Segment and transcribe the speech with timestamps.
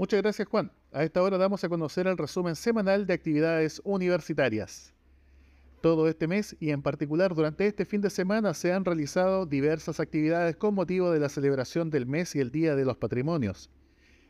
[0.00, 0.72] Muchas gracias Juan.
[0.92, 4.94] A esta hora damos a conocer el resumen semanal de actividades universitarias.
[5.82, 10.00] Todo este mes y en particular durante este fin de semana se han realizado diversas
[10.00, 13.68] actividades con motivo de la celebración del mes y el Día de los Patrimonios.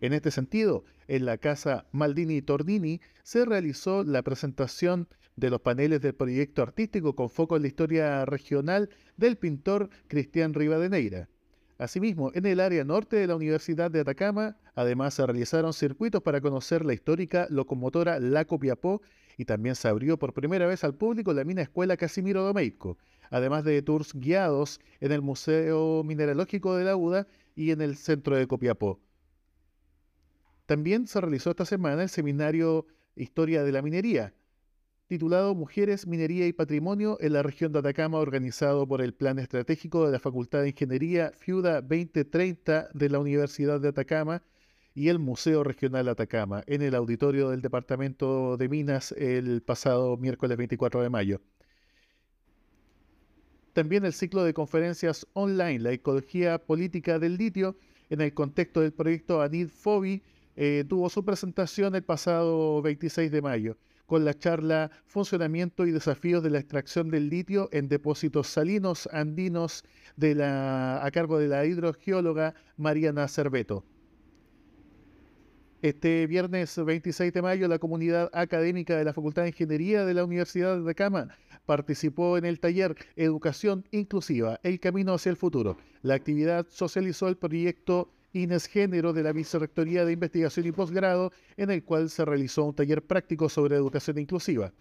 [0.00, 6.00] En este sentido, en la Casa Maldini Tordini se realizó la presentación de los paneles
[6.00, 11.28] del proyecto artístico con foco en la historia regional del pintor Cristian Rivadeneira.
[11.78, 16.40] Asimismo, en el área norte de la Universidad de Atacama, además se realizaron circuitos para
[16.40, 19.02] conocer la histórica locomotora La Copiapó
[19.36, 22.96] y también se abrió por primera vez al público la mina escuela Casimiro Domeico,
[23.28, 28.36] además de tours guiados en el Museo Mineralógico de la UDA y en el centro
[28.36, 28.98] de Copiapó.
[30.64, 34.34] También se realizó esta semana el seminario Historia de la Minería,
[35.06, 40.04] titulado Mujeres, Minería y Patrimonio en la región de Atacama, organizado por el Plan Estratégico
[40.04, 44.42] de la Facultad de Ingeniería FIUDA 2030 de la Universidad de Atacama
[44.94, 50.56] y el Museo Regional Atacama, en el auditorio del Departamento de Minas el pasado miércoles
[50.56, 51.40] 24 de mayo.
[53.74, 57.76] También el ciclo de conferencias online, la ecología política del litio,
[58.08, 60.22] en el contexto del proyecto ANID FOBI,
[60.56, 63.76] eh, tuvo su presentación el pasado 26 de mayo
[64.06, 69.84] con la charla Funcionamiento y desafíos de la extracción del litio en depósitos salinos andinos
[70.18, 73.84] a cargo de la hidrogeóloga Mariana Cerveto.
[75.82, 80.24] Este viernes 26 de mayo, la comunidad académica de la Facultad de Ingeniería de la
[80.24, 81.28] Universidad de Cama
[81.66, 85.76] participó en el taller Educación Inclusiva, el camino hacia el futuro.
[86.02, 91.70] La actividad socializó el proyecto Ines Género de la Vicerrectoría de Investigación y Posgrado, en
[91.70, 94.72] el cual se realizó un taller práctico sobre educación inclusiva.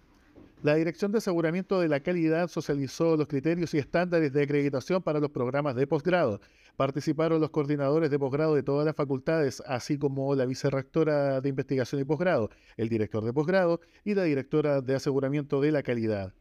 [0.61, 5.19] La Dirección de Aseguramiento de la Calidad socializó los criterios y estándares de acreditación para
[5.19, 6.41] los programas de posgrado.
[6.75, 12.01] Participaron los coordinadores de posgrado de todas las facultades, así como la vicerrectora de Investigación
[12.01, 16.33] y Posgrado, el director de posgrado y la directora de Aseguramiento de la Calidad.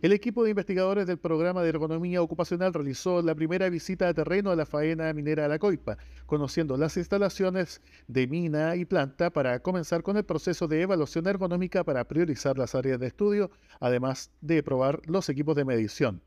[0.00, 4.52] El equipo de investigadores del programa de ergonomía ocupacional realizó la primera visita a terreno
[4.52, 9.58] a la faena minera de la Coipa, conociendo las instalaciones de mina y planta para
[9.58, 13.50] comenzar con el proceso de evaluación ergonómica para priorizar las áreas de estudio,
[13.80, 16.22] además de probar los equipos de medición.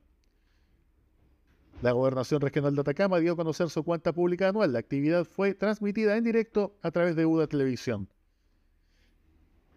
[1.81, 4.73] La Gobernación Regional de Atacama dio a conocer su cuenta pública anual.
[4.73, 8.09] La actividad fue transmitida en directo a través de UDA Televisión.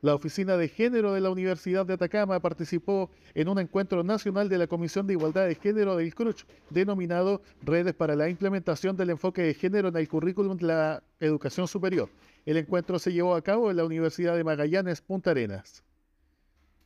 [0.04, 4.58] La Oficina de Género de la Universidad de Atacama participó en un encuentro nacional de
[4.58, 9.40] la Comisión de Igualdad de Género del CRUCH, denominado Redes para la Implementación del Enfoque
[9.40, 12.10] de Género en el Currículum de la Educación Superior.
[12.44, 15.82] El encuentro se llevó a cabo en la Universidad de Magallanes, Punta Arenas.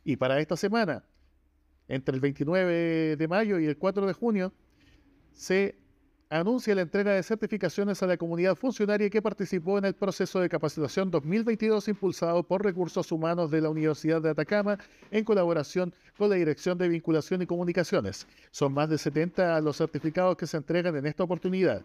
[0.04, 1.02] Y para esta semana,
[1.88, 4.52] entre el 29 de mayo y el 4 de junio,
[5.32, 5.76] se
[6.30, 10.48] anuncia la entrega de certificaciones a la comunidad funcionaria que participó en el proceso de
[10.48, 14.78] capacitación 2022 impulsado por Recursos Humanos de la Universidad de Atacama
[15.10, 18.26] en colaboración con la Dirección de Vinculación y Comunicaciones.
[18.50, 21.82] Son más de 70 los certificados que se entregan en esta oportunidad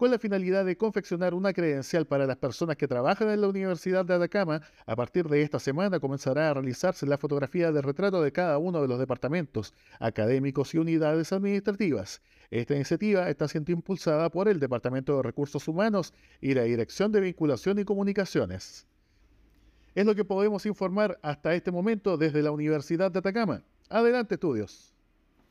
[0.00, 4.02] con la finalidad de confeccionar una credencial para las personas que trabajan en la Universidad
[4.02, 4.62] de Atacama.
[4.86, 8.80] A partir de esta semana comenzará a realizarse la fotografía de retrato de cada uno
[8.80, 12.22] de los departamentos académicos y unidades administrativas.
[12.50, 17.20] Esta iniciativa está siendo impulsada por el Departamento de Recursos Humanos y la Dirección de
[17.20, 18.86] Vinculación y Comunicaciones.
[19.94, 23.64] Es lo que podemos informar hasta este momento desde la Universidad de Atacama.
[23.90, 24.94] Adelante, estudios.